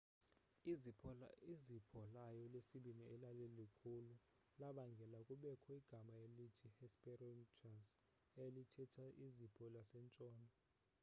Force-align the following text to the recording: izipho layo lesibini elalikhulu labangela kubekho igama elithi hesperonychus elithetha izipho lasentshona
izipho 1.53 2.01
layo 2.15 2.43
lesibini 2.53 3.03
elalikhulu 3.35 4.13
labangela 4.61 5.19
kubekho 5.29 5.69
igama 5.79 6.13
elithi 6.25 6.67
hesperonychus 6.77 7.85
elithetha 8.45 9.05
izipho 9.25 9.63
lasentshona 9.75 10.47